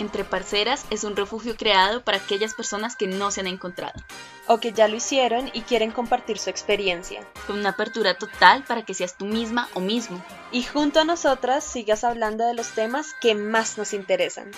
[0.00, 4.00] Entre Parceras es un refugio creado para aquellas personas que no se han encontrado.
[4.46, 7.20] O que ya lo hicieron y quieren compartir su experiencia.
[7.46, 10.24] Con una apertura total para que seas tú misma o mismo.
[10.52, 14.50] Y junto a nosotras sigas hablando de los temas que más nos interesan.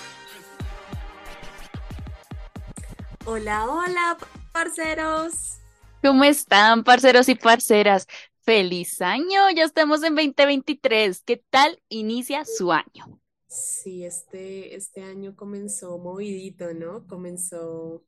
[3.25, 4.19] Hola, hola,
[4.53, 5.59] parceros.
[6.05, 8.07] ¿Cómo están, parceros y parceras?
[8.43, 11.21] Feliz año, ya estamos en 2023.
[11.27, 13.22] ¿Qué tal inicia su año?
[13.53, 17.07] Sí, este, este año comenzó movidito, ¿no?
[17.07, 18.03] Comenzó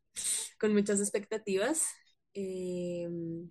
[0.58, 1.84] con muchas expectativas.
[2.32, 3.50] Em,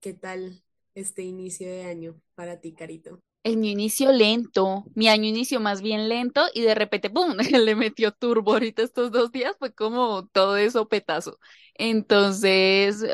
[0.00, 0.62] ¿qué tal
[0.94, 3.20] este inicio de año para ti, Carito?
[3.42, 7.74] El mi inicio lento, mi año inició más bien lento y de repente, ¡pum!, le
[7.76, 11.38] metió turbo ahorita estos dos días, fue como todo eso petazo.
[11.74, 13.04] Entonces,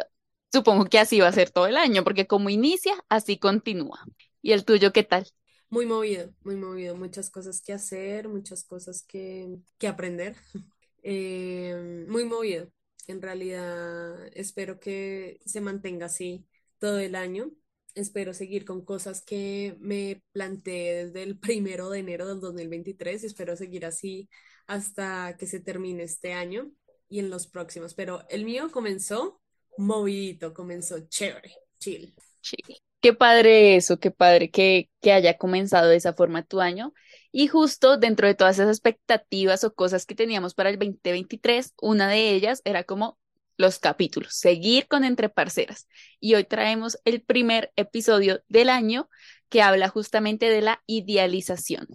[0.52, 4.04] supongo que así va a ser todo el año, porque como inicia, así continúa.
[4.42, 5.26] ¿Y el tuyo qué tal?
[5.72, 10.36] Muy movido, muy movido, muchas cosas que hacer, muchas cosas que, que aprender.
[11.05, 12.70] Eh, muy movido.
[13.08, 16.47] En realidad, espero que se mantenga así
[16.78, 17.50] todo el año.
[17.97, 23.27] Espero seguir con cosas que me planteé desde el primero de enero del 2023 y
[23.27, 24.28] espero seguir así
[24.69, 26.70] hasta que se termine este año
[27.08, 27.94] y en los próximos.
[27.94, 29.41] Pero el mío comenzó
[29.77, 32.14] movidito, comenzó chévere, chill.
[32.42, 32.91] Chill.
[33.03, 36.95] Qué padre eso, qué padre que, haya comenzado de esa forma tu año.
[37.33, 42.09] Y justo dentro de todas esas expectativas o cosas que teníamos para el 2023, una
[42.09, 43.19] de ellas era como
[43.56, 45.89] los capítulos, seguir con Entre Parceras.
[46.20, 49.11] Y hoy traemos el primer episodio del año
[49.48, 51.89] que habla justamente de la idealización.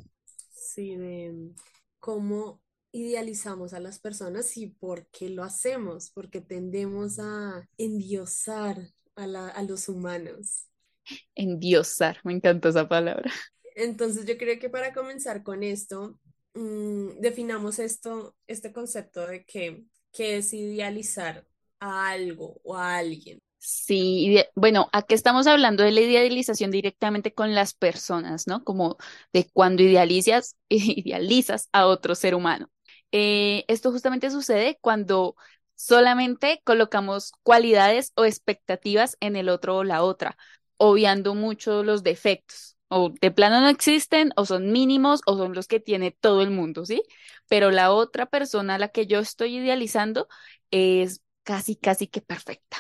[0.52, 1.54] Sí, de
[2.00, 2.62] cómo
[2.92, 9.88] idealizamos a las personas y por qué lo hacemos, porque tendemos a endiosar a los
[9.88, 10.68] humanos
[11.36, 13.32] endiosar, me encanta esa palabra.
[13.76, 16.20] Entonces yo creo que para comenzar con esto,
[16.56, 21.46] mmm, definamos esto, este concepto de que, que es idealizar
[21.80, 23.40] a algo o a alguien.
[23.60, 28.64] Sí, bueno, aquí estamos hablando de la idealización directamente con las personas, ¿no?
[28.64, 28.98] Como
[29.34, 32.70] de cuando idealizas, idealizas a otro ser humano.
[33.12, 35.36] Eh, esto justamente sucede cuando
[35.76, 40.38] solamente colocamos cualidades o expectativas en el otro o la otra
[40.78, 42.78] obviando mucho los defectos.
[42.90, 46.52] O de plano no existen, o son mínimos, o son los que tiene todo el
[46.52, 47.02] mundo, ¿sí?
[47.50, 50.28] Pero la otra persona la que yo estoy idealizando
[50.72, 52.78] es casi, casi que perfecta.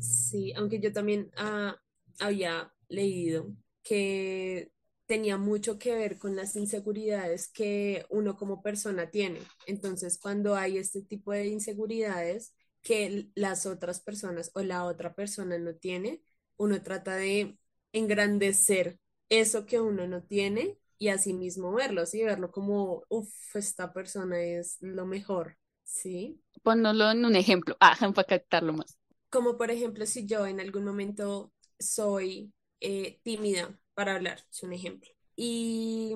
[0.00, 1.76] Sí, aunque yo también ah,
[2.18, 3.46] había leído
[3.82, 4.72] que
[5.06, 9.40] tenía mucho que ver con las inseguridades que uno como persona tiene.
[9.66, 15.58] Entonces, cuando hay este tipo de inseguridades que las otras personas o la otra persona
[15.58, 16.22] no tiene,
[16.62, 17.56] uno trata de
[17.92, 22.22] engrandecer eso que uno no tiene y así mismo verlo, ¿sí?
[22.22, 26.40] Verlo como, uff, esta persona es lo mejor, ¿sí?
[26.62, 28.96] Pónelo en un ejemplo, ah, para captarlo más.
[29.30, 34.72] Como por ejemplo, si yo en algún momento soy eh, tímida para hablar, es un
[34.72, 36.14] ejemplo, y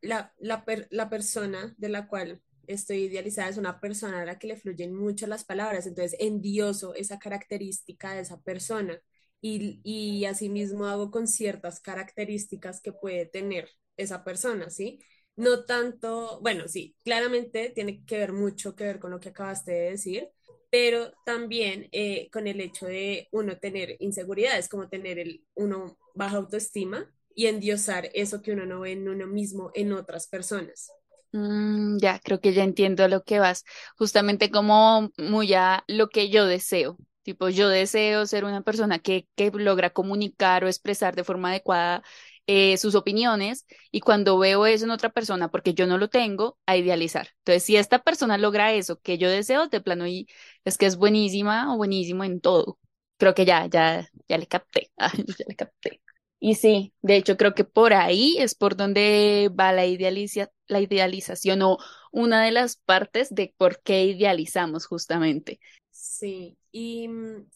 [0.00, 4.48] la, la, la persona de la cual estoy idealizada es una persona a la que
[4.48, 9.00] le fluyen mucho las palabras, entonces endioso esa característica de esa persona
[9.40, 15.00] y, y asimismo hago con ciertas características que puede tener esa persona, ¿sí?
[15.36, 19.72] No tanto, bueno, sí, claramente tiene que ver mucho que ver con lo que acabaste
[19.72, 20.28] de decir,
[20.70, 26.36] pero también eh, con el hecho de uno tener inseguridades, como tener el, uno baja
[26.38, 30.90] autoestima y endiosar eso que uno no ve en uno mismo en otras personas.
[31.32, 33.64] Mm, ya, creo que ya entiendo lo que vas.
[33.96, 36.96] Justamente como muy a lo que yo deseo,
[37.28, 42.02] Tipo, yo deseo ser una persona que, que logra comunicar o expresar de forma adecuada
[42.46, 46.56] eh, sus opiniones y cuando veo eso en otra persona, porque yo no lo tengo,
[46.64, 47.28] a idealizar.
[47.40, 50.26] Entonces, si esta persona logra eso que yo deseo, de plano y
[50.64, 52.78] es que es buenísima o buenísimo en todo.
[53.18, 54.90] Creo que ya, ya, ya le capté,
[55.38, 56.00] ya le capté.
[56.40, 60.80] Y sí, de hecho creo que por ahí es por donde va la, idealiza la
[60.80, 61.76] idealización o
[62.10, 65.60] una de las partes de por qué idealizamos justamente.
[66.08, 67.46] Sí, y mm,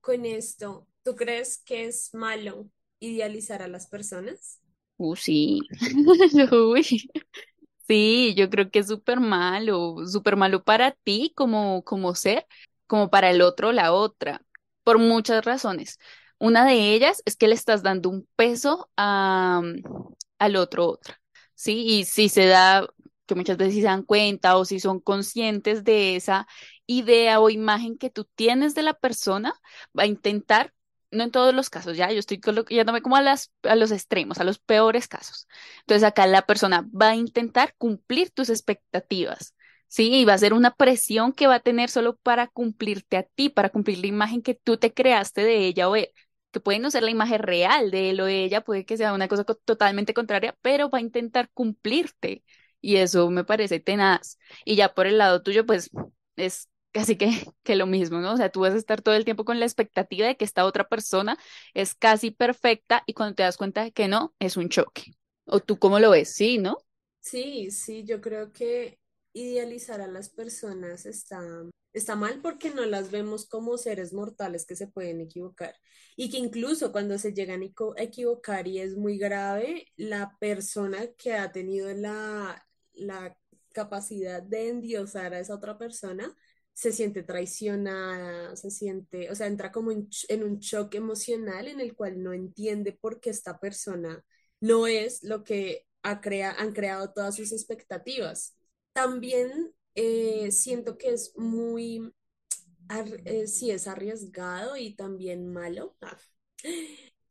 [0.00, 2.68] con esto, ¿tú crees que es malo
[3.00, 4.60] idealizar a las personas?
[4.98, 5.60] Uh, sí.
[7.88, 12.46] Sí, yo creo que es súper malo, súper malo para ti como, como ser,
[12.86, 14.42] como para el otro la otra,
[14.84, 15.98] por muchas razones.
[16.38, 19.82] Una de ellas es que le estás dando un peso a, mm,
[20.38, 21.20] al otro otra,
[21.54, 21.84] ¿sí?
[21.86, 22.88] Y si se da,
[23.26, 26.46] que muchas veces se dan cuenta o si son conscientes de esa
[26.86, 29.54] idea o imagen que tú tienes de la persona,
[29.98, 30.74] va a intentar,
[31.10, 34.38] no en todos los casos, ya, yo estoy yéndome como a, las, a los extremos,
[34.38, 35.46] a los peores casos.
[35.80, 39.54] Entonces acá la persona va a intentar cumplir tus expectativas,
[39.88, 43.24] Sí, y va a ser una presión que va a tener solo para cumplirte a
[43.24, 46.08] ti, para cumplir la imagen que tú te creaste de ella o él,
[46.50, 49.12] que puede no ser la imagen real de él o de ella, puede que sea
[49.12, 52.42] una cosa co- totalmente contraria, pero va a intentar cumplirte.
[52.82, 54.38] Y eso me parece tenaz.
[54.66, 55.90] Y ya por el lado tuyo, pues
[56.36, 57.30] es casi que,
[57.64, 58.34] que lo mismo, ¿no?
[58.34, 60.66] O sea, tú vas a estar todo el tiempo con la expectativa de que esta
[60.66, 61.38] otra persona
[61.74, 65.14] es casi perfecta y cuando te das cuenta de que no, es un choque.
[65.46, 66.34] ¿O tú cómo lo ves?
[66.34, 66.78] Sí, ¿no?
[67.20, 68.98] Sí, sí, yo creo que
[69.32, 71.40] idealizar a las personas está,
[71.92, 75.74] está mal porque no las vemos como seres mortales que se pueden equivocar
[76.16, 80.36] y que incluso cuando se llegan a equivo- a equivocar y es muy grave, la
[80.40, 83.36] persona que ha tenido la, la
[83.72, 86.36] capacidad de endiosar a esa otra persona
[86.74, 90.08] se siente traicionada, se siente, o sea, entra como en,
[90.42, 94.24] un shock emocional en el cual no entiende por qué esta persona
[94.60, 98.56] no es lo que ha crea- han creado todas sus expectativas.
[98.92, 102.12] También eh, siento que es muy,
[103.24, 106.16] eh, sí es arriesgado y también malo ah,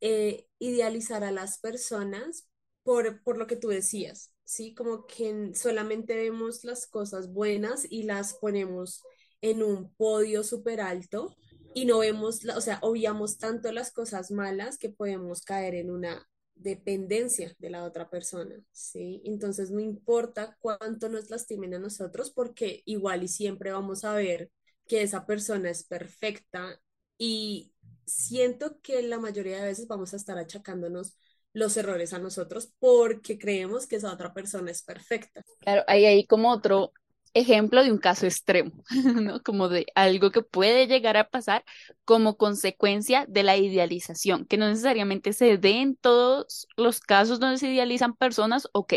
[0.02, 2.48] eh, idealizar a las personas
[2.84, 4.74] por, por lo que tú decías, ¿sí?
[4.76, 9.02] Como que solamente vemos las cosas buenas y las ponemos
[9.40, 11.38] en un podio súper alto
[11.74, 16.28] y no vemos, o sea, obviamos tanto las cosas malas que podemos caer en una
[16.54, 19.22] dependencia de la otra persona, ¿sí?
[19.24, 24.52] Entonces no importa cuánto nos lastimen a nosotros porque igual y siempre vamos a ver
[24.86, 26.82] que esa persona es perfecta
[27.18, 27.74] y
[28.06, 31.16] siento que la mayoría de veces vamos a estar achacándonos
[31.54, 35.44] los errores a nosotros porque creemos que esa otra persona es perfecta.
[35.60, 36.94] Claro, hay ahí como otro
[37.34, 38.72] ejemplo de un caso extremo,
[39.16, 39.42] ¿no?
[39.42, 41.64] Como de algo que puede llegar a pasar
[42.06, 47.58] como consecuencia de la idealización, que no necesariamente se dé en todos los casos donde
[47.58, 48.96] se idealizan personas, ok,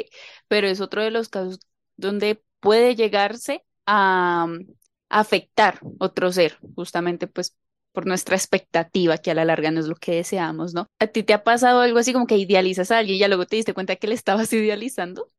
[0.48, 1.60] pero es otro de los casos
[1.96, 4.66] donde puede llegarse a, mm,
[5.10, 7.56] afectar otro ser, justamente pues
[7.94, 10.88] por nuestra expectativa, que a la larga no es lo que deseamos, ¿no?
[10.98, 13.46] ¿A ti te ha pasado algo así como que idealizas a alguien y ya luego
[13.46, 15.30] te diste cuenta que le estabas idealizando?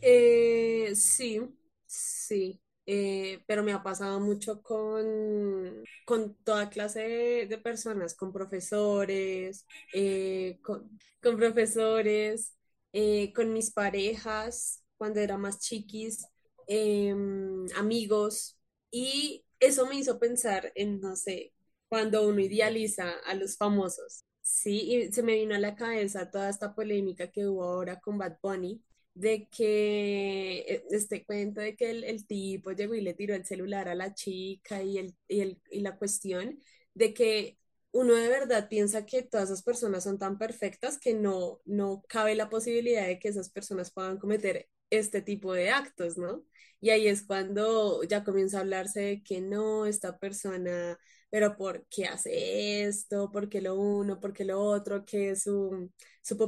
[0.00, 1.40] Eh, sí,
[1.86, 9.66] sí, eh, pero me ha pasado mucho con, con toda clase de, personas, con profesores,
[9.94, 10.90] eh, con,
[11.22, 12.54] con profesores,
[12.92, 16.26] eh, con mis parejas cuando era más chiquis,
[16.66, 18.58] em, amigos,
[18.90, 21.53] y eso me hizo pensar en, no sé,
[21.94, 24.24] cuando uno idealiza a los famosos.
[24.42, 28.18] Sí, y se me vino a la cabeza toda esta polémica que hubo ahora con
[28.18, 28.82] Bad Bunny
[29.14, 33.46] de que eh, este cuento de que el, el tipo llegó y le tiró el
[33.46, 36.58] celular a la chica y, el, y, el, y la cuestión
[36.94, 37.58] de que
[37.92, 42.34] uno de verdad piensa que todas esas personas son tan perfectas que no, no cabe
[42.34, 46.44] la posibilidad de que esas personas puedan cometer este tipo de actos, ¿no?
[46.80, 50.98] Y ahí es cuando ya comienza a hablarse de que no, esta persona,
[51.34, 53.28] pero ¿por qué hace esto?
[53.28, 54.20] ¿Por qué lo uno?
[54.20, 55.04] ¿Por qué lo otro?
[55.04, 55.90] Que su,
[56.22, 56.38] su,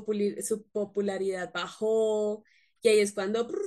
[0.71, 2.45] popularidad bajó
[2.83, 3.59] y ahí es cuando prr,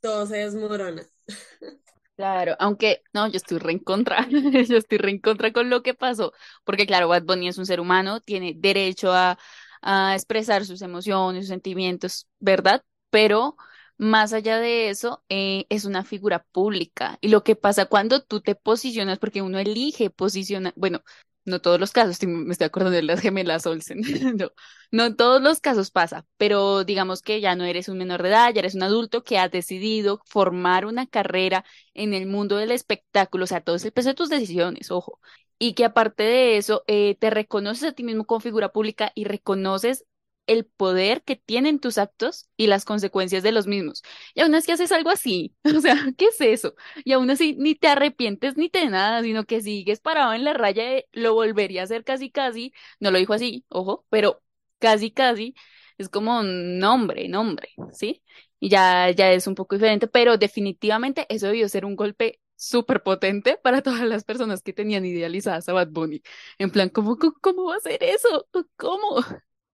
[0.00, 1.02] todo se desmorona.
[2.14, 4.28] Claro, aunque no, yo estoy re en contra,
[4.68, 6.32] yo estoy re en contra con lo que pasó,
[6.64, 9.38] porque claro, Bad Bunny es un ser humano, tiene derecho a,
[9.82, 12.84] a expresar sus emociones, sus sentimientos, ¿verdad?
[13.10, 13.56] Pero
[13.98, 17.18] más allá de eso, eh, es una figura pública.
[17.20, 21.02] Y lo que pasa cuando tú te posicionas, porque uno elige posicionar, bueno,
[21.44, 24.00] no todos los casos, me estoy acordando de las gemelas Olsen,
[24.38, 24.52] no,
[24.90, 28.52] no todos los casos pasa, pero digamos que ya no eres un menor de edad,
[28.54, 31.64] ya eres un adulto que has decidido formar una carrera
[31.94, 35.20] en el mundo del espectáculo, o sea, todo es el peso de tus decisiones, ojo,
[35.58, 39.24] y que aparte de eso, eh, te reconoces a ti mismo como figura pública y
[39.24, 40.04] reconoces
[40.48, 44.02] el poder que tienen tus actos y las consecuencias de los mismos.
[44.34, 46.74] Y aún así haces algo así, o sea, ¿qué es eso?
[47.04, 50.54] Y aún así ni te arrepientes ni te nada, sino que sigues parado en la
[50.54, 54.42] raya de lo volvería a hacer casi casi, no lo dijo así, ojo, pero
[54.80, 55.54] casi casi
[55.98, 58.22] es como nombre, nombre, ¿sí?
[58.60, 63.02] Y ya, ya es un poco diferente, pero definitivamente eso debió ser un golpe súper
[63.02, 66.22] potente para todas las personas que tenían idealizadas a Bad Bunny.
[66.58, 68.48] En plan, ¿cómo, cómo, cómo va a ser eso?
[68.76, 69.16] ¿Cómo?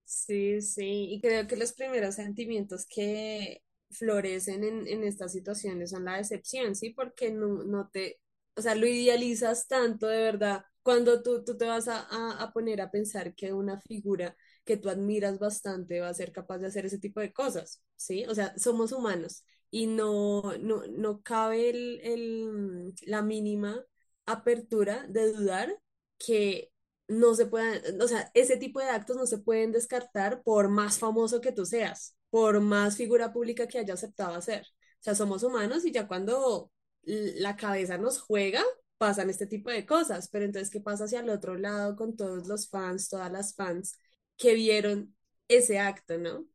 [0.05, 6.05] Sí, sí, y creo que los primeros sentimientos que florecen en, en estas situaciones son
[6.05, 6.91] la decepción, ¿sí?
[6.91, 8.19] Porque no, no te,
[8.55, 12.01] o sea, lo idealizas tanto de verdad, cuando tú, tú te vas a,
[12.41, 16.59] a, poner a pensar que una figura que tú admiras bastante va a ser capaz
[16.59, 18.25] de hacer ese tipo de cosas, ¿sí?
[18.27, 23.83] O sea, somos humanos y no, no, no cabe el, el, la mínima
[24.27, 25.79] apertura de dudar
[26.19, 26.71] que
[27.07, 30.97] no se puedan, o sea, ese tipo de actos no se pueden descartar por más
[30.99, 34.63] famoso que tú seas, por más figura pública que haya aceptado hacer.
[34.99, 36.71] O sea, somos humanos y ya cuando
[37.03, 38.63] la cabeza nos juega,
[38.97, 42.47] pasan este tipo de cosas, pero entonces, ¿qué pasa hacia el otro lado con todos
[42.47, 43.97] los fans, todas las fans
[44.37, 45.15] que vieron
[45.47, 46.45] ese acto, ¿no?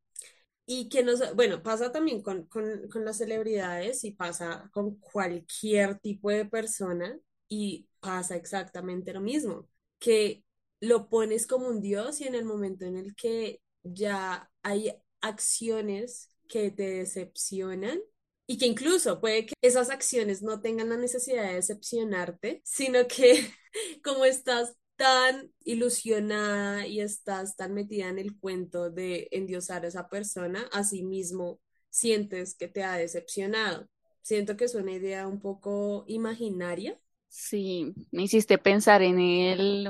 [0.66, 5.98] Y que nos, bueno, pasa también con, con, con las celebridades y pasa con cualquier
[6.00, 9.68] tipo de persona y pasa exactamente lo mismo,
[10.00, 10.44] que
[10.80, 16.30] lo pones como un dios y en el momento en el que ya hay acciones
[16.48, 18.00] que te decepcionan
[18.46, 23.48] y que incluso puede que esas acciones no tengan la necesidad de decepcionarte, sino que
[24.04, 30.08] como estás tan ilusionada y estás tan metida en el cuento de endiosar a esa
[30.08, 33.88] persona, así mismo sientes que te ha decepcionado.
[34.22, 37.00] Siento que es una idea un poco imaginaria.
[37.32, 39.88] Sí, me hiciste pensar en el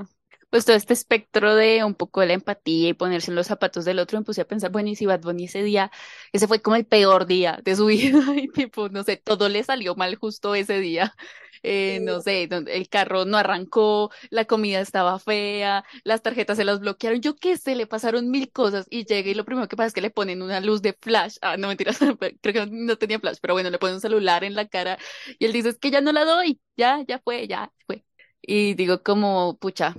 [0.50, 3.84] pues todo este espectro de un poco de la empatía y ponerse en los zapatos
[3.84, 5.90] del otro, me puse a pensar, bueno, y si Bad Bunny ese día,
[6.32, 9.62] ese fue como el peor día de su vida, y tipo, no sé, todo le
[9.64, 11.14] salió mal justo ese día.
[11.62, 16.80] Eh, no sé, el carro no arrancó, la comida estaba fea, las tarjetas se las
[16.80, 19.88] bloquearon, yo qué sé, le pasaron mil cosas y llega y lo primero que pasa
[19.88, 21.98] es que le ponen una luz de flash, ah, no mentiras,
[22.40, 24.98] creo que no tenía flash, pero bueno, le ponen un celular en la cara
[25.38, 28.04] y él dice, es que ya no la doy, ya, ya fue, ya fue.
[28.42, 29.94] Y digo como, pucha,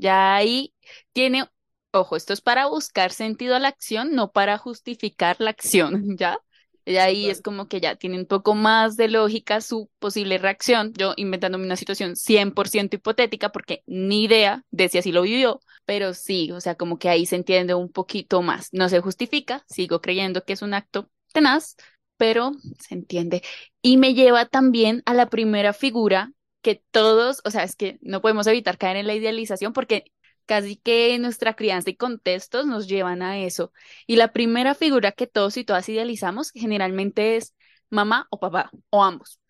[0.00, 0.74] ya ahí
[1.12, 1.44] tiene,
[1.92, 6.38] ojo, esto es para buscar sentido a la acción, no para justificar la acción, ¿ya?
[6.86, 10.92] Y ahí es como que ya tiene un poco más de lógica su posible reacción.
[10.94, 16.14] Yo inventándome una situación 100% hipotética porque ni idea de si así lo vivió, pero
[16.14, 18.70] sí, o sea, como que ahí se entiende un poquito más.
[18.72, 21.76] No se justifica, sigo creyendo que es un acto tenaz,
[22.16, 23.42] pero se entiende.
[23.82, 28.20] Y me lleva también a la primera figura que todos, o sea, es que no
[28.20, 30.12] podemos evitar caer en la idealización porque
[30.46, 33.72] casi que nuestra crianza y contextos nos llevan a eso.
[34.06, 37.54] Y la primera figura que todos y todas idealizamos generalmente es
[37.88, 39.40] mamá o papá, o ambos,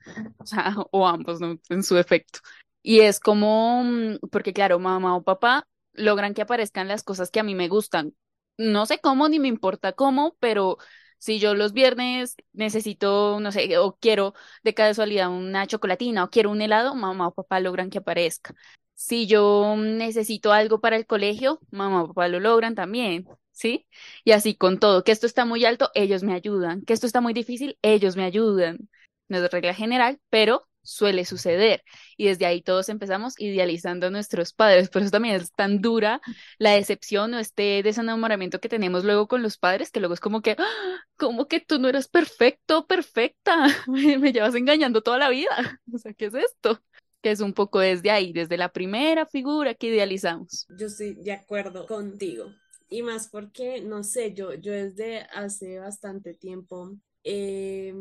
[0.90, 1.40] o ambos.
[1.68, 2.40] En su efecto.
[2.82, 7.40] Y es como, mm, porque claro, mamá o papá logran que aparezcan las cosas que
[7.40, 8.14] a mí me gustan.
[8.58, 10.78] No sé cómo ni me importa cómo, pero
[11.20, 14.34] si yo los viernes necesito, no sé, o quiero
[14.64, 18.54] de casualidad una chocolatina o quiero un helado, mamá o papá logran que aparezca.
[18.94, 23.86] Si yo necesito algo para el colegio, mamá o papá lo logran también, ¿sí?
[24.24, 27.20] Y así con todo, que esto está muy alto, ellos me ayudan, que esto está
[27.20, 28.88] muy difícil, ellos me ayudan.
[29.28, 31.82] No es regla general, pero suele suceder.
[32.16, 34.88] Y desde ahí todos empezamos idealizando a nuestros padres.
[34.90, 36.20] Por eso también es tan dura
[36.58, 40.42] la decepción o este desenamoramiento que tenemos luego con los padres, que luego es como
[40.42, 41.04] que, ¡Ah!
[41.16, 43.54] como que tú no eres perfecto, perfecta,
[43.86, 45.50] me, llevas engañando toda la vida.
[45.92, 46.80] O sea, ¿qué es esto?
[47.20, 50.66] Que es un poco desde ahí, desde la primera figura que idealizamos.
[50.78, 52.54] Yo estoy de acuerdo contigo.
[52.88, 57.94] Y más porque, no sé, yo, yo desde hace bastante tiempo eh,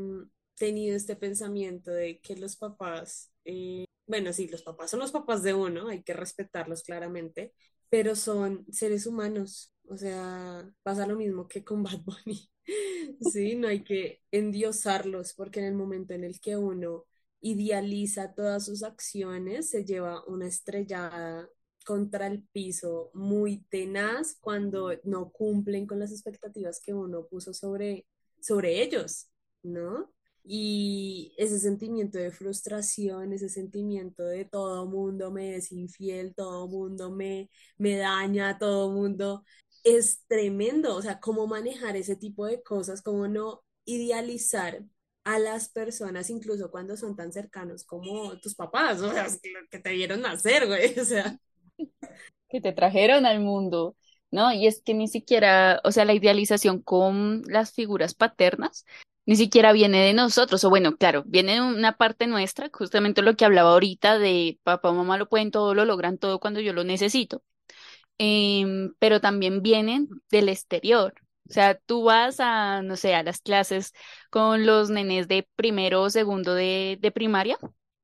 [0.59, 5.43] tenido este pensamiento de que los papás, eh, bueno, sí, los papás son los papás
[5.43, 7.53] de uno, hay que respetarlos claramente,
[7.89, 12.51] pero son seres humanos, o sea, pasa lo mismo que con Bad Bunny,
[13.21, 17.05] sí, no hay que endiosarlos porque en el momento en el que uno
[17.41, 21.49] idealiza todas sus acciones, se lleva una estrellada
[21.85, 28.05] contra el piso muy tenaz cuando no cumplen con las expectativas que uno puso sobre,
[28.41, 29.29] sobre ellos,
[29.63, 30.11] ¿no?
[30.51, 37.11] Y ese sentimiento de frustración, ese sentimiento de todo mundo me es infiel, todo mundo
[37.11, 39.43] me, me daña, todo mundo
[39.83, 40.95] es tremendo.
[40.95, 44.83] O sea, cómo manejar ese tipo de cosas, cómo no idealizar
[45.23, 49.27] a las personas, incluso cuando son tan cercanos como tus papás, o sea,
[49.69, 51.39] que te vieron nacer, güey, o sea.
[52.47, 53.95] Que te trajeron al mundo.
[54.31, 54.51] ¿no?
[54.51, 58.85] Y es que ni siquiera, o sea, la idealización con las figuras paternas
[59.29, 63.35] ni siquiera viene de nosotros, o bueno, claro, viene de una parte nuestra, justamente lo
[63.37, 66.83] que hablaba ahorita de papá mamá lo pueden todo, lo logran todo cuando yo lo
[66.83, 67.43] necesito,
[68.17, 71.13] em, pero también vienen del exterior.
[71.49, 73.93] O sea, tú vas a, no sé, a las clases
[74.29, 77.57] con los nenes de primero o segundo de, de primaria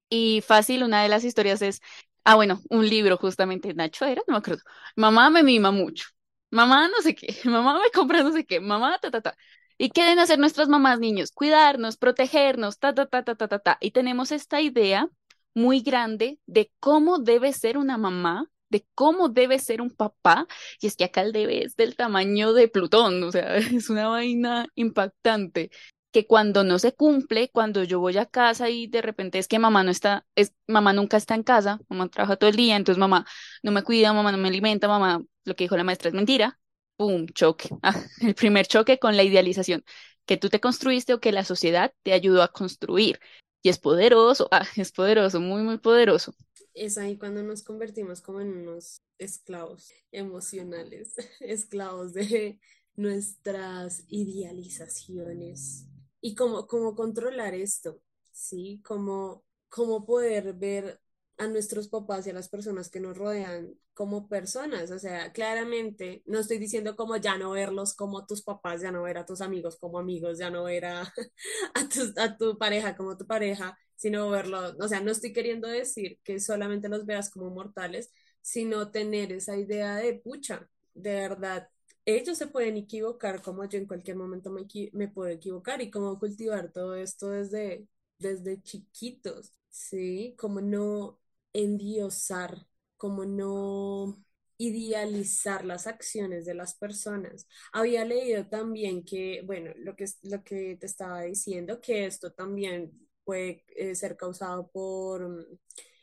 [0.10, 1.82] y fácil, una de las historias es,
[2.24, 4.63] ah, bueno, un libro justamente, Nacho era, no me acuerdo,
[4.96, 6.05] mamá me mima mucho,
[6.51, 9.38] mamá no sé qué, mamá me compra no sé qué, mamá ta, ta, ta.
[9.77, 11.32] ¿Y qué deben hacer nuestras mamás, niños?
[11.32, 13.77] Cuidarnos, protegernos, ta, ta, ta, ta, ta, ta, ta.
[13.82, 15.10] Y tenemos esta idea
[15.53, 20.48] muy grande de cómo debe ser una mamá, de cómo debe ser un papá.
[20.82, 24.08] Y es que acá el debe es del tamaño de Plutón, o sea, es una
[24.08, 25.72] vaina impactante
[26.15, 29.60] que cuando no se cumple, cuando yo voy a casa y de repente es que
[29.60, 32.98] mamá no está, es, mamá nunca está en casa, mamá trabaja todo el día, entonces
[32.98, 33.25] mamá
[33.63, 36.58] no me cuida, mamá no me alimenta, mamá, lo que dijo la maestra es mentira,
[36.98, 37.28] ¡pum!
[37.28, 37.70] choque.
[37.84, 39.84] Ah, el primer choque con la idealización
[40.25, 43.20] que tú te construiste o que la sociedad te ayudó a construir.
[43.62, 46.34] Y es poderoso, ah, es poderoso, muy, muy poderoso.
[46.74, 52.60] Es ahí cuando nos convertimos como en unos esclavos emocionales, esclavos de
[52.96, 55.88] nuestras idealizaciones.
[56.22, 58.82] Y cómo, cómo controlar esto, ¿sí?
[58.84, 61.00] Cómo, cómo poder ver
[61.38, 64.92] a nuestros papás y a las personas que nos rodean como personas.
[64.92, 69.04] O sea, claramente no estoy diciendo como ya no verlos como tus papás, ya no
[69.04, 71.01] ver a tus amigos como amigos, ya no ver a,
[72.18, 76.39] a, tu, pareja como tu pareja, sino verlo, o sea, no estoy queriendo decir que
[76.39, 78.12] solamente los veas como mortales,
[78.42, 81.70] sino tener esa idea de, pucha, de verdad,
[82.06, 86.20] ellos se pueden equivocar como yo en cualquier momento me, me puedo equivocar y cómo
[86.20, 87.88] cultivar todo esto desde,
[88.20, 90.36] desde chiquitos, ¿sí?
[90.38, 91.20] Como no
[91.55, 94.24] endiosar, como no
[94.57, 97.47] idealizar las acciones de las personas.
[97.74, 102.91] Había leído también que, bueno, lo que, lo que te estaba diciendo, que esto también
[103.25, 105.45] puede eh, ser causado por mm,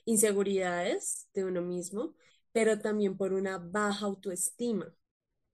[0.06, 2.14] inseguridades de uno mismo,
[2.52, 4.94] pero también por una baja autoestima.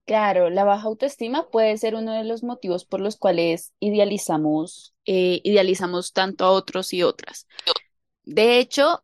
[0.05, 5.39] Claro, la baja autoestima puede ser uno de los motivos por los cuales idealizamos, eh,
[5.43, 7.47] idealizamos tanto a otros y otras.
[8.23, 9.03] De hecho,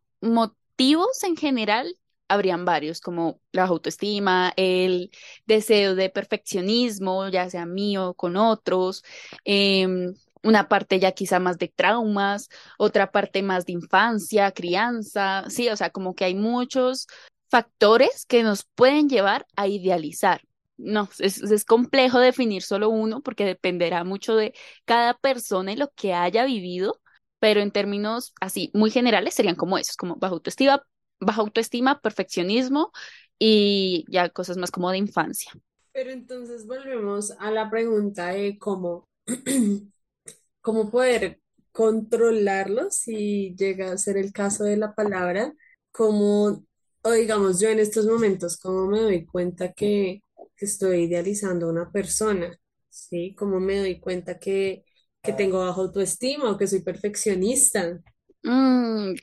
[0.78, 1.96] en general
[2.28, 5.10] habrían varios, como la autoestima, el
[5.46, 9.04] deseo de perfeccionismo, ya sea mío con otros,
[9.44, 15.68] em, una parte ya quizá más de traumas, otra parte más de infancia, crianza, sí,
[15.68, 17.06] o sea, como que hay muchos
[17.48, 20.42] factores que nos pueden llevar a idealizar.
[20.76, 24.52] No, es, es complejo definir solo uno porque dependerá mucho de
[24.84, 27.00] cada persona y lo que haya vivido,
[27.38, 30.82] pero en términos así muy generales serían como esos, como baja autoestima,
[31.20, 32.92] baja autoestima, perfeccionismo
[33.38, 35.52] y ya cosas más como de infancia.
[35.92, 39.08] Pero entonces volvemos a la pregunta de cómo,
[40.60, 41.40] cómo poder
[41.76, 45.52] controlarlo si llega a ser el caso de la palabra,
[45.92, 46.64] como,
[47.02, 50.22] o digamos yo en estos momentos, cómo me doy cuenta que,
[50.58, 53.34] estoy idealizando a una persona, ¿sí?
[53.34, 54.85] Cómo me doy cuenta que,
[55.26, 58.00] que tengo baja autoestima o que soy perfeccionista.
[58.42, 59.14] Mm,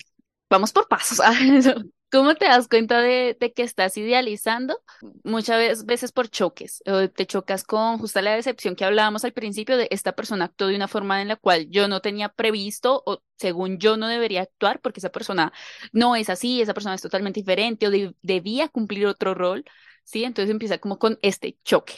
[0.50, 1.20] vamos por pasos.
[2.14, 4.80] ¿Cómo te das cuenta de, que estás idealizando?
[5.24, 6.84] Muchas veces por choques.
[6.86, 10.68] O te chocas con justa la decepción que hablábamos al principio de esta persona actuó
[10.68, 14.44] de una forma en la cual yo no tenía previsto o según yo no debería
[14.44, 15.52] actuar porque esa persona
[15.92, 19.66] no es así, esa persona es totalmente diferente o debía cumplir otro rol.
[20.04, 20.24] ¿Sí?
[20.24, 21.96] Entonces empieza como con este choque.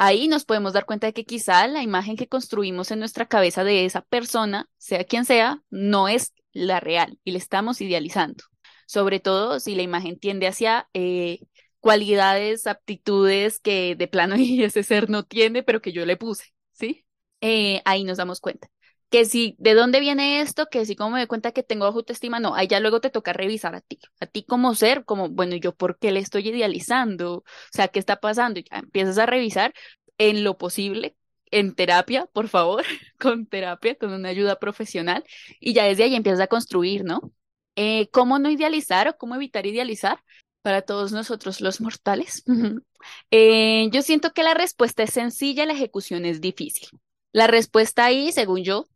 [0.00, 3.64] Ahí nos podemos dar cuenta de que quizá la imagen que construimos en nuestra cabeza
[3.64, 8.44] de esa persona, sea quien sea, no es la real y le estamos idealizando.
[8.86, 11.40] Sobre todo si la imagen tiende hacia eh,
[11.80, 17.04] cualidades, aptitudes que de plano ese ser no tiene, pero que yo le puse, ¿sí?
[17.40, 18.68] Eh, ahí nos damos cuenta.
[19.10, 20.66] Que si, ¿de dónde viene esto?
[20.70, 23.32] Que si como me doy cuenta que tengo autoestima, no, ahí ya luego te toca
[23.32, 27.36] revisar a ti, a ti como ser, como, bueno, ¿yo por qué le estoy idealizando?
[27.38, 28.60] O sea, ¿qué está pasando?
[28.60, 29.72] Ya empiezas a revisar
[30.18, 31.16] en lo posible
[31.50, 32.84] en terapia, por favor,
[33.18, 35.24] con terapia, con una ayuda profesional,
[35.60, 37.32] y ya desde ahí empiezas a construir, ¿no?
[37.76, 40.22] Eh, ¿Cómo no idealizar o cómo evitar idealizar
[40.62, 42.44] para todos nosotros los mortales?
[43.30, 46.88] Eh, yo siento que la respuesta es sencilla, la ejecución es difícil.
[47.32, 48.86] La respuesta ahí, según yo,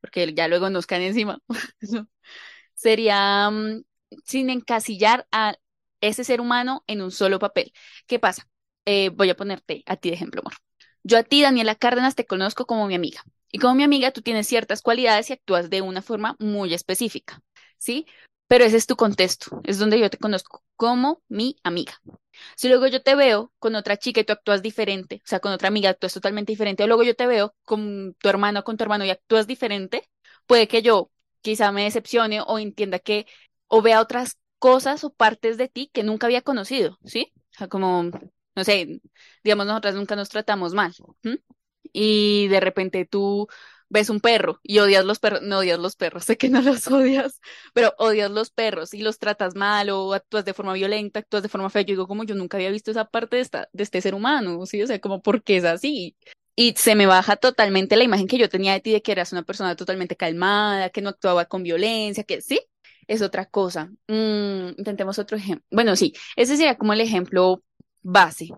[0.00, 1.40] porque ya luego nos caen encima,
[2.74, 3.84] sería mm,
[4.24, 5.56] sin encasillar a
[6.00, 7.72] ese ser humano en un solo papel.
[8.06, 8.48] ¿Qué pasa?
[8.86, 10.54] Eh, voy a ponerte a ti de ejemplo, amor.
[11.04, 13.22] Yo a ti, Daniela Cárdenas, te conozco como mi amiga.
[13.52, 17.42] Y como mi amiga, tú tienes ciertas cualidades y actúas de una forma muy específica,
[17.78, 18.06] ¿sí?
[18.52, 21.94] Pero ese es tu contexto, es donde yo te conozco como mi amiga.
[22.54, 25.52] Si luego yo te veo con otra chica y tú actúas diferente, o sea, con
[25.52, 28.76] otra amiga actúas totalmente diferente, o luego yo te veo con tu hermano o con
[28.76, 30.06] tu hermano y actúas diferente,
[30.46, 31.10] puede que yo
[31.40, 33.24] quizá me decepcione o entienda que,
[33.68, 37.32] o vea otras cosas o partes de ti que nunca había conocido, ¿sí?
[37.54, 38.10] O sea, como
[38.54, 39.00] no sé,
[39.42, 40.92] digamos, nosotras nunca nos tratamos mal.
[41.94, 43.48] Y de repente tú
[43.92, 46.88] ves un perro y odias los perros, no odias los perros, sé que no los
[46.88, 47.40] odias,
[47.74, 51.48] pero odias los perros y los tratas mal o actúas de forma violenta, actúas de
[51.48, 51.82] forma fea.
[51.82, 54.64] Yo digo, como yo nunca había visto esa parte de, esta, de este ser humano,
[54.66, 54.82] ¿sí?
[54.82, 56.16] O sea, como, ¿por qué es así?
[56.56, 59.32] Y se me baja totalmente la imagen que yo tenía de ti de que eras
[59.32, 62.60] una persona totalmente calmada, que no actuaba con violencia, que sí,
[63.06, 63.90] es otra cosa.
[64.08, 65.66] Mm, intentemos otro ejemplo.
[65.70, 67.62] Bueno, sí, ese sería como el ejemplo
[68.02, 68.48] base.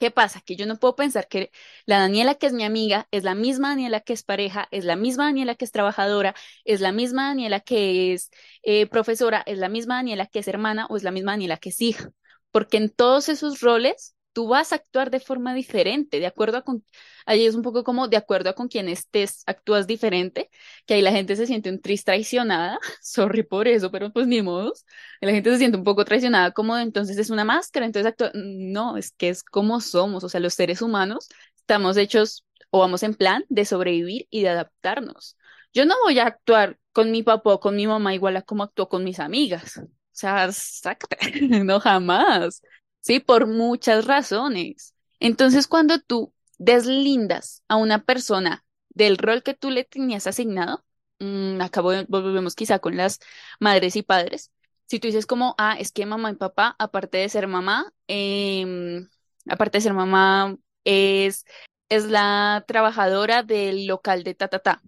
[0.00, 0.40] ¿Qué pasa?
[0.40, 1.50] Que yo no puedo pensar que
[1.84, 4.96] la Daniela que es mi amiga es la misma Daniela que es pareja, es la
[4.96, 6.34] misma Daniela que es trabajadora,
[6.64, 8.30] es la misma Daniela que es
[8.62, 11.68] eh, profesora, es la misma Daniela que es hermana o es la misma Daniela que
[11.68, 12.10] es hija.
[12.50, 16.62] Porque en todos esos roles tú vas a actuar de forma diferente, de acuerdo a
[16.62, 16.84] con,
[17.26, 20.50] ahí es un poco como de acuerdo a con quién estés, actúas diferente,
[20.86, 24.42] que ahí la gente se siente un tris traicionada, sorry por eso, pero pues ni
[24.42, 24.84] modos,
[25.20, 28.96] la gente se siente un poco traicionada como entonces es una máscara, entonces actúa, no,
[28.96, 33.14] es que es como somos, o sea, los seres humanos estamos hechos o vamos en
[33.14, 35.36] plan de sobrevivir y de adaptarnos.
[35.72, 38.62] Yo no voy a actuar con mi papá o con mi mamá igual a como
[38.64, 39.78] actúo con mis amigas.
[39.78, 41.16] O sea, exacto,
[41.64, 42.62] no jamás.
[43.00, 44.94] Sí, por muchas razones.
[45.20, 50.84] Entonces, cuando tú deslindas a una persona del rol que tú le tenías asignado,
[51.18, 53.20] mmm, acabo volvemos quizá con las
[53.58, 54.52] madres y padres.
[54.86, 59.06] Si tú dices como, ah, es que mamá y papá, aparte de ser mamá, eh,
[59.48, 61.44] aparte de ser mamá, es,
[61.88, 64.82] es la trabajadora del local de ta, ta, ta.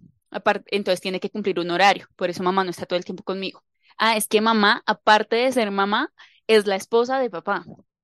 [0.67, 3.63] Entonces tiene que cumplir un horario, por eso mamá no está todo el tiempo conmigo.
[3.97, 6.11] Ah, es que mamá, aparte de ser mamá,
[6.47, 7.63] es la esposa de papá.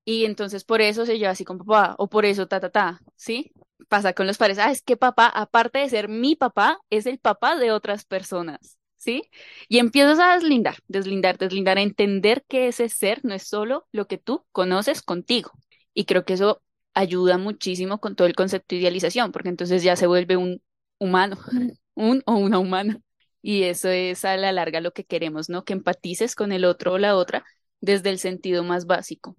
[0.09, 2.99] Y entonces por eso se lleva así con papá, o por eso ta, ta, ta,
[3.15, 3.51] ¿sí?
[3.89, 4.57] Pasa con los padres.
[4.57, 8.79] Ah, es que papá, aparte de ser mi papá, es el papá de otras personas,
[8.97, 9.21] ¿sí?
[9.67, 14.07] Y empiezas a deslindar, deslindar, deslindar, a entender que ese ser no es solo lo
[14.07, 15.51] que tú conoces contigo.
[15.93, 16.63] Y creo que eso
[16.95, 20.59] ayuda muchísimo con todo el concepto de idealización, porque entonces ya se vuelve un
[20.97, 21.37] humano,
[21.93, 22.99] un o una humana.
[23.43, 25.65] Y eso es a la larga lo que queremos, ¿no?
[25.65, 27.45] Que empatices con el otro o la otra
[27.79, 29.35] desde el sentido más básico.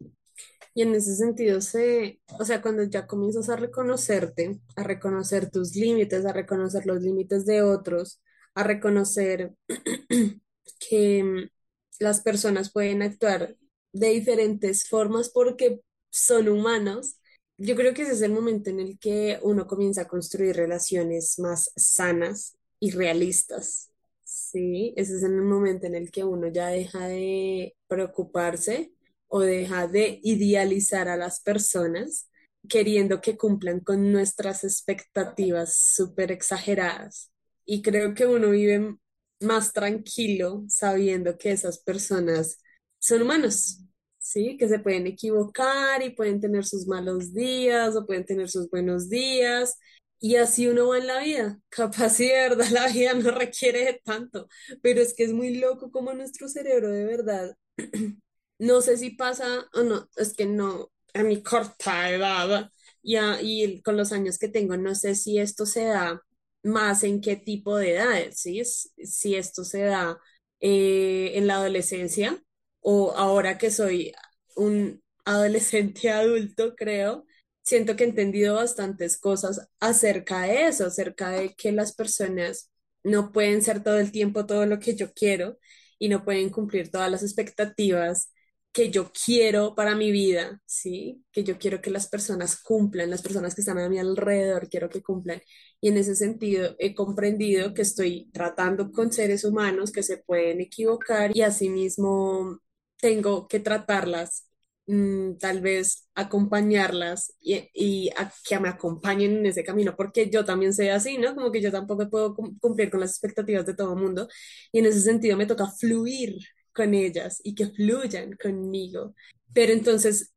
[0.75, 5.75] Y en ese sentido, se, o sea, cuando ya comienzas a reconocerte, a reconocer tus
[5.75, 8.21] límites, a reconocer los límites de otros,
[8.55, 9.53] a reconocer
[10.89, 11.51] que
[11.99, 13.57] las personas pueden actuar
[13.93, 15.81] de diferentes formas porque
[16.11, 17.17] son humanos,
[17.59, 21.39] yo creo que ese es el momento en el que uno comienza a construir relaciones
[21.39, 23.91] más sanas y realistas.
[24.25, 28.93] Sí, ese es el momento en el que uno ya deja de preocuparse
[29.31, 32.29] o deja de idealizar a las personas
[32.69, 37.31] queriendo que cumplan con nuestras expectativas súper exageradas.
[37.65, 38.97] Y creo que uno vive
[39.41, 42.59] más tranquilo sabiendo que esas personas
[42.99, 43.85] son humanos,
[44.19, 44.57] ¿sí?
[44.59, 49.09] Que se pueden equivocar y pueden tener sus malos días o pueden tener sus buenos
[49.09, 49.79] días.
[50.19, 51.61] Y así uno va en la vida.
[51.71, 54.49] Capaz y de verdad la vida no requiere de tanto,
[54.83, 57.57] pero es que es muy loco como nuestro cerebro de verdad.
[58.61, 62.71] No sé si pasa o no, es que no, a mi corta edad
[63.03, 66.23] ya, y con los años que tengo, no sé si esto se da
[66.63, 68.63] más en qué tipo de edades, ¿sí?
[68.65, 70.19] Si esto se da
[70.61, 72.43] eh, en la adolescencia
[72.81, 74.13] o ahora que soy
[74.57, 77.27] un adolescente adulto, creo,
[77.63, 82.71] siento que he entendido bastantes cosas acerca de eso, acerca de que las personas
[83.03, 85.59] no pueden ser todo el tiempo todo lo que yo quiero
[85.99, 88.33] y no pueden cumplir todas las expectativas
[88.73, 91.25] que yo quiero para mi vida, ¿sí?
[91.33, 94.89] Que yo quiero que las personas cumplan, las personas que están a mi alrededor quiero
[94.89, 95.41] que cumplan.
[95.81, 100.61] Y en ese sentido he comprendido que estoy tratando con seres humanos que se pueden
[100.61, 102.61] equivocar y asimismo
[103.01, 104.47] tengo que tratarlas,
[104.87, 110.73] mm, tal vez acompañarlas y, a que me acompañen en ese camino, porque yo también
[110.75, 111.35] soy así, ¿no?
[111.35, 114.29] Como que yo tampoco puedo cumplir con las expectativas de todo el mundo
[114.73, 116.37] y en ese sentido me toca fluir
[116.75, 119.15] con ellas y que fluyan conmigo.
[119.53, 120.33] Pero entonces,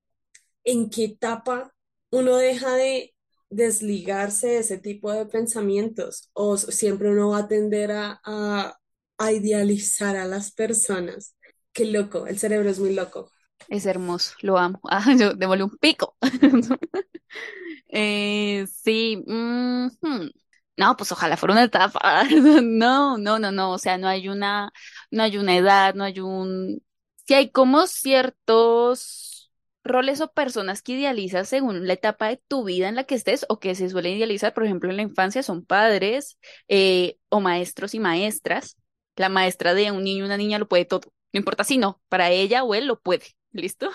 [0.64, 1.74] ¿en qué etapa
[2.12, 3.14] uno deja de
[3.50, 8.80] desligarse de ese tipo de pensamientos o siempre uno va a tender a,
[9.32, 11.36] idealizar a las personas?
[11.72, 13.32] Qué loco, el cerebro es muy loco.
[13.70, 14.80] Es hermoso, lo amo.
[14.90, 16.18] Ah, yo devolví un pico.
[17.88, 19.24] eh, sí.
[20.76, 22.24] No, pues ojalá fuera una etapa.
[22.64, 23.72] No, no, no, no.
[23.72, 24.72] O sea, no hay una,
[25.14, 26.84] no hay una edad, no hay un.
[27.28, 29.52] Sí hay como ciertos
[29.84, 33.46] roles o personas que idealizas según la etapa de tu vida en la que estés
[33.50, 37.94] o que se suelen idealizar, por ejemplo, en la infancia son padres eh, o maestros
[37.94, 38.78] y maestras.
[39.16, 41.02] La maestra de un niño o una niña lo puede todo.
[41.32, 43.26] No importa si no, para ella o él lo puede.
[43.52, 43.92] ¿Listo?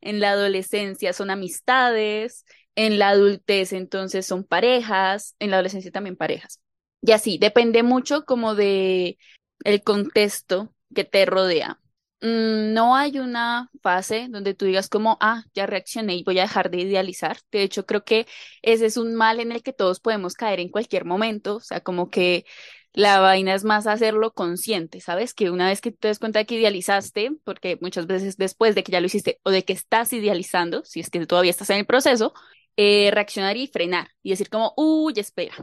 [0.00, 2.44] En la adolescencia son amistades,
[2.74, 6.60] en la adultez entonces son parejas, en la adolescencia también parejas.
[7.00, 9.18] Y así, depende mucho como de
[9.64, 11.80] el contexto que te rodea.
[12.20, 16.42] Mm, no hay una fase donde tú digas como, ah, ya reaccioné y voy a
[16.42, 17.38] dejar de idealizar.
[17.52, 18.26] De hecho, creo que
[18.62, 21.56] ese es un mal en el que todos podemos caer en cualquier momento.
[21.56, 22.44] O sea, como que
[22.92, 25.34] la vaina es más hacerlo consciente, ¿sabes?
[25.34, 28.82] Que una vez que te das cuenta de que idealizaste, porque muchas veces después de
[28.82, 31.78] que ya lo hiciste o de que estás idealizando, si es que todavía estás en
[31.78, 32.32] el proceso,
[32.76, 35.54] eh, reaccionar y frenar y decir como, uy, espera,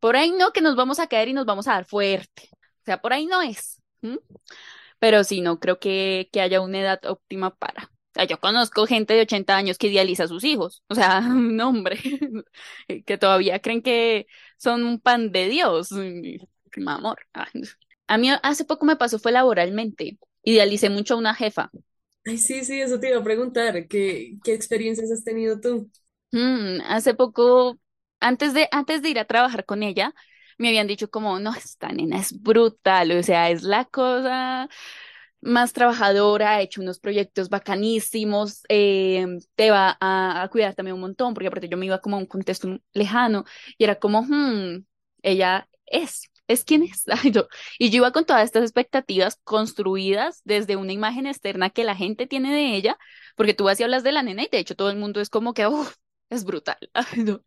[0.00, 2.50] por ahí no que nos vamos a caer y nos vamos a dar fuerte.
[2.86, 3.82] O sea, por ahí no es.
[4.98, 7.90] Pero sí, no creo que, que haya una edad óptima para.
[8.14, 10.82] sea, yo conozco gente de 80 años que idealiza a sus hijos.
[10.88, 11.98] O sea, un hombre,
[13.06, 14.26] que todavía creen que
[14.58, 15.90] son un pan de Dios.
[15.92, 16.38] Mi
[16.86, 17.18] amor.
[18.06, 20.18] A mí hace poco me pasó fue laboralmente.
[20.42, 21.70] Idealicé mucho a una jefa.
[22.26, 23.86] Ay, sí, sí, eso te iba a preguntar.
[23.88, 25.90] ¿Qué, qué experiencias has tenido tú?
[26.32, 27.78] Mm, hace poco,
[28.20, 30.14] antes de, antes de ir a trabajar con ella,
[30.58, 34.68] me habían dicho como, no, esta nena es brutal, o sea, es la cosa
[35.40, 41.00] más trabajadora, ha hecho unos proyectos bacanísimos, eh, te va a, a cuidar también un
[41.02, 43.44] montón, porque aparte yo me iba como a un contexto lejano
[43.78, 44.84] y era como, hmm,
[45.22, 47.04] ella es, es quien es.
[47.32, 51.94] Yo- Y yo iba con todas estas expectativas construidas desde una imagen externa que la
[51.96, 52.98] gente tiene de ella,
[53.36, 55.30] porque tú vas y hablas de la nena y de hecho todo el mundo es
[55.30, 55.94] como que, uff,
[56.30, 56.78] es brutal.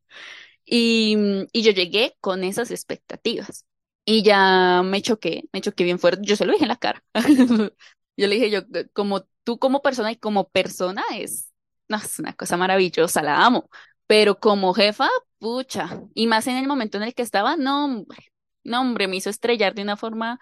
[0.70, 3.66] Y, mm, y yo llegué con esas expectativas.
[4.06, 6.22] Y ya me choqué, me choqué bien fuerte.
[6.26, 7.04] Yo se lo dije en la cara.
[8.18, 11.52] Yo le dije, yo, eh, como tú como persona y como persona es,
[11.88, 13.70] no, es una cosa maravillosa, la amo.
[14.08, 16.02] Pero como jefa, pucha.
[16.14, 18.18] Y más en el momento en el que estaba, no, hombre,
[18.66, 20.40] no, hombre, me hizo estrellar de una forma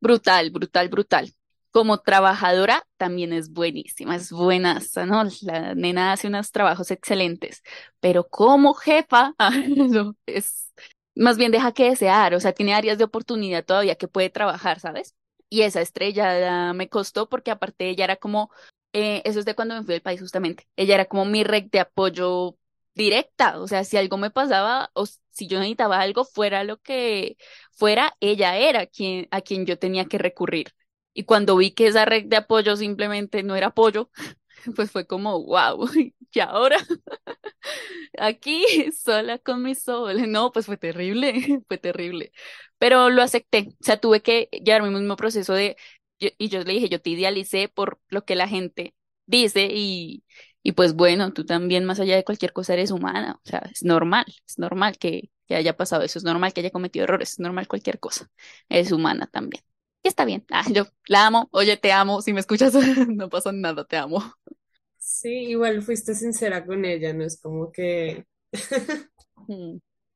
[0.00, 1.32] brutal, brutal, brutal.
[1.74, 5.24] Como trabajadora también es buenísima, es buenaza, ¿no?
[5.42, 7.62] La nena hace unos trabajos excelentes
[8.00, 9.34] pero como jefa,
[9.76, 10.72] no, es
[11.16, 14.78] más bien deja que desear, o sea, tiene áreas de oportunidad todavía que puede trabajar,
[14.80, 15.14] ¿sabes?
[15.48, 18.50] Y esa estrella me costó porque aparte ella era como,
[18.92, 21.64] eh, eso es de cuando me fui del país justamente, ella era como mi red
[21.70, 22.56] de apoyo
[22.94, 27.36] directa, o sea, si algo me pasaba o si yo necesitaba algo fuera lo que
[27.72, 30.68] fuera, ella era quien, a quien yo tenía que recurrir.
[31.14, 34.10] Y cuando vi que esa red de apoyo simplemente no era apoyo,
[34.76, 35.88] pues fue como, wow,
[36.32, 36.78] ¿y ahora?
[38.18, 40.30] Aquí sola con mi sol.
[40.30, 42.32] No, pues fue terrible, fue terrible.
[42.78, 43.68] Pero lo acepté.
[43.80, 45.76] O sea, tuve que llevar mi mismo proceso de,
[46.18, 48.94] y yo le dije, yo te idealicé por lo que la gente
[49.26, 50.24] dice y,
[50.62, 53.40] y pues bueno, tú también más allá de cualquier cosa eres humana.
[53.44, 56.70] O sea, es normal, es normal que, que haya pasado eso, es normal que haya
[56.70, 58.28] cometido errores, es normal cualquier cosa.
[58.68, 59.62] Es humana también.
[60.04, 60.46] Y está bien.
[60.50, 62.22] Ah, yo la amo, oye, te amo.
[62.22, 62.74] Si me escuchas,
[63.08, 64.22] no pasa nada, te amo.
[64.98, 68.26] Sí, igual fuiste sincera con ella, no es como que...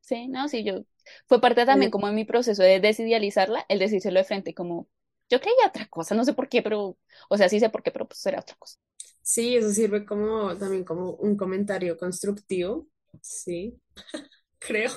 [0.01, 0.83] Sí, no, sí, yo.
[1.27, 4.87] Fue parte también Eh, como de mi proceso de desidealizarla, el decírselo de frente, como
[5.29, 6.97] yo creía otra cosa, no sé por qué, pero,
[7.29, 8.79] o sea, sí sé por qué, pero pues era otra cosa.
[9.21, 12.87] Sí, eso sirve como también como un comentario constructivo,
[13.21, 13.79] sí,
[14.59, 14.91] creo.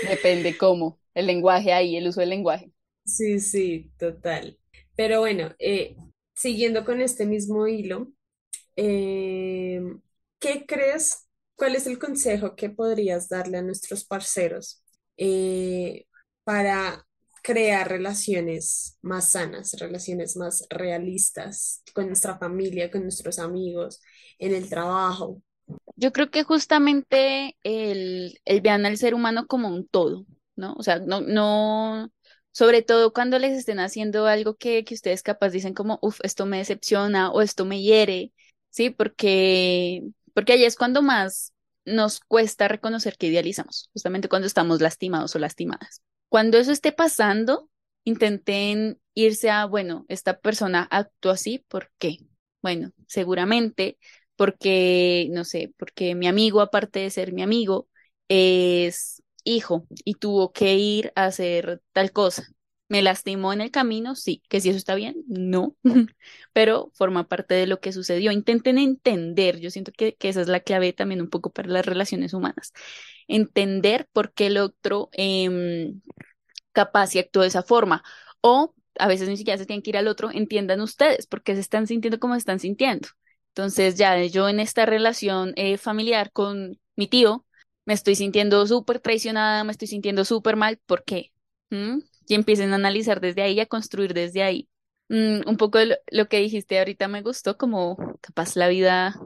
[0.00, 2.72] Depende cómo, el lenguaje ahí, el uso del lenguaje.
[3.08, 4.58] Sí, sí, total.
[4.96, 5.96] Pero bueno, eh,
[6.34, 8.08] siguiendo con este mismo hilo,
[8.76, 9.82] eh,
[10.40, 11.28] ¿qué crees?
[11.56, 14.84] ¿Cuál es el consejo que podrías darle a nuestros parceros
[15.18, 16.06] eh,
[16.44, 17.06] para
[17.42, 24.02] crear relaciones más sanas, relaciones más realistas con nuestra familia, con nuestros amigos,
[24.38, 25.42] en el trabajo?
[25.96, 30.74] Yo creo que justamente el, el vean al ser humano como un todo, ¿no?
[30.74, 32.10] O sea, no, no,
[32.52, 36.46] sobre todo cuando les estén haciendo algo que, que ustedes capaz dicen como, uff, esto
[36.46, 38.32] me decepciona o esto me hiere,
[38.70, 38.90] ¿sí?
[38.90, 40.02] Porque,
[40.34, 41.52] porque ahí es cuando más
[41.84, 46.02] nos cuesta reconocer que idealizamos, justamente cuando estamos lastimados o lastimadas.
[46.28, 47.70] Cuando eso esté pasando,
[48.04, 52.18] intenten irse a, bueno, esta persona actuó así, ¿por qué?
[52.62, 53.98] Bueno, seguramente
[54.36, 57.88] porque, no sé, porque mi amigo, aparte de ser mi amigo,
[58.28, 59.17] es
[59.48, 62.44] hijo y tuvo que ir a hacer tal cosa.
[62.88, 64.14] ¿Me lastimó en el camino?
[64.14, 64.42] Sí.
[64.48, 65.22] ¿Que si eso está bien?
[65.26, 65.76] No.
[66.54, 68.32] Pero forma parte de lo que sucedió.
[68.32, 69.60] Intenten entender.
[69.60, 72.72] Yo siento que, que esa es la clave también un poco para las relaciones humanas.
[73.26, 76.00] Entender por qué el otro em,
[76.72, 78.02] capaz y actuó de esa forma.
[78.40, 81.54] O a veces ni siquiera se tienen que ir al otro, entiendan ustedes por qué
[81.54, 83.08] se están sintiendo como se están sintiendo.
[83.48, 87.44] Entonces, ya yo en esta relación eh, familiar con mi tío,
[87.88, 91.32] me estoy sintiendo súper traicionada, me estoy sintiendo súper mal, ¿por qué?
[91.70, 92.00] ¿Mm?
[92.28, 94.68] Y empiecen a analizar desde ahí, a construir desde ahí.
[95.08, 99.18] Mm, un poco lo, lo que dijiste ahorita me gustó, como capaz la vida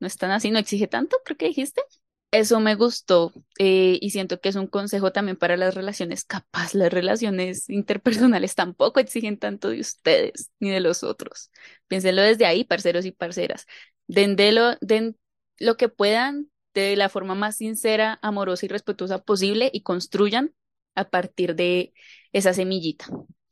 [0.00, 1.82] no es tan así, no exige tanto, creo que dijiste.
[2.30, 6.24] Eso me gustó eh, y siento que es un consejo también para las relaciones.
[6.24, 11.50] Capaz las relaciones interpersonales tampoco exigen tanto de ustedes ni de los otros.
[11.86, 13.66] Piénsenlo desde ahí, parceros y parceras.
[14.06, 15.18] Den, den
[15.58, 16.50] lo que puedan
[16.80, 20.54] de la forma más sincera, amorosa y respetuosa posible y construyan
[20.94, 21.92] a partir de
[22.32, 23.06] esa semillita.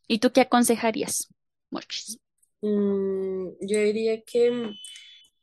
[0.08, 1.28] ¿Y tú qué aconsejarías,
[1.70, 2.18] Mochis?
[2.62, 4.72] Mm, yo diría que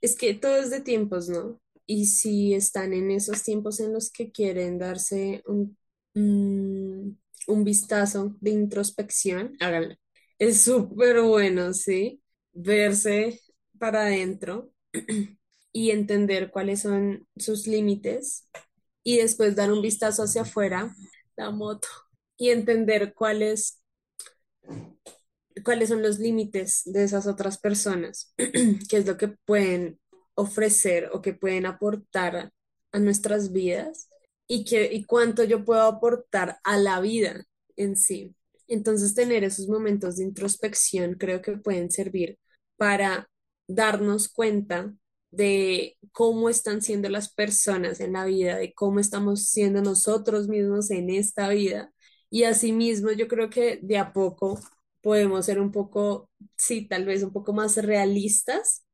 [0.02, 1.62] es que todo es de tiempos, ¿no?
[1.86, 5.78] Y si están en esos tiempos en los que quieren darse un,
[6.14, 7.12] mm,
[7.48, 9.96] un vistazo de introspección, háganlo.
[10.40, 12.22] Es súper bueno, ¿sí?
[12.54, 13.40] Verse
[13.78, 14.72] para adentro
[15.72, 18.48] y entender cuáles son sus límites
[19.04, 20.96] y después dar un vistazo hacia afuera,
[21.38, 21.88] la moto,
[22.38, 23.82] y entender cuáles
[25.64, 30.00] cuáles son los límites de esas otras personas, qué es lo que pueden
[30.36, 32.52] ofrecer o que pueden aportar
[32.92, 34.10] a nuestras vidas
[34.48, 38.36] y, que, y cuánto yo puedo aportar a la vida en sí.
[38.68, 42.38] Entonces, tener esos momentos de introspección creo que pueden servir
[42.78, 43.30] para
[43.68, 44.94] darnos cuenta
[45.32, 50.92] de cómo están siendo las personas en la vida, de cómo estamos siendo nosotros mismos
[50.92, 51.92] en esta vida.
[52.30, 54.60] Y asimismo, yo creo que de a poco
[55.02, 58.86] podemos ser un poco, sí, tal vez un poco más realistas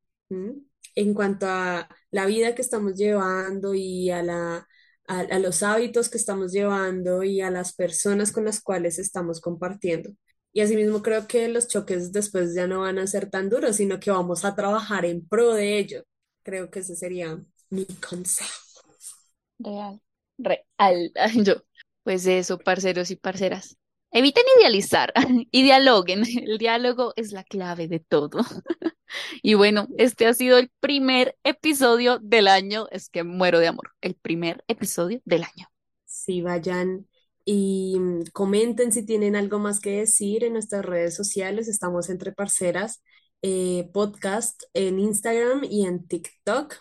[0.96, 4.68] en cuanto a la vida que estamos llevando y a, la,
[5.08, 10.12] a, los hábitos que estamos llevando y a las personas con las cuales estamos compartiendo.
[10.54, 14.00] Y asimismo creo que los choques después ya no van a ser tan duros, sino
[14.00, 16.04] que vamos a trabajar en pro de ello.
[16.48, 17.38] Creo que ese sería
[17.70, 18.54] mi consejo.
[19.60, 20.00] Real.
[20.38, 21.12] Real.
[21.44, 21.56] Yo.
[22.04, 23.76] Pues eso, parceros y parceras.
[24.12, 25.12] Eviten idealizar
[25.52, 26.24] y dialoguen.
[26.26, 28.40] El diálogo es la clave de todo.
[29.42, 32.88] Y bueno, este ha sido el primer episodio del año.
[32.92, 33.92] Es que muero de amor.
[34.02, 35.68] El primer episodio del año.
[36.06, 37.08] Sí, vayan
[37.46, 37.98] y
[38.34, 41.70] comenten si tienen algo más que decir en nuestras redes sociales.
[41.70, 43.02] Estamos entre parceras
[43.42, 46.76] eh, podcast en Instagram y en TikTok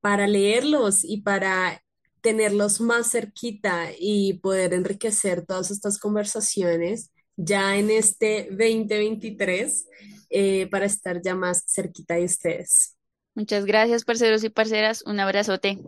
[0.00, 1.82] para leerlos y para
[2.20, 9.86] tenerlos más cerquita y poder enriquecer todas estas conversaciones ya en este 2023
[10.30, 12.96] eh, para estar ya más cerquita de ustedes.
[13.34, 15.02] Muchas gracias, parceros y parceras.
[15.06, 15.78] Un abrazote.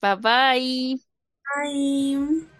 [0.00, 1.00] Bye bye.
[1.64, 2.59] Bye.